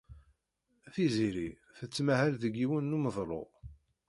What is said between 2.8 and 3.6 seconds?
n umedlu.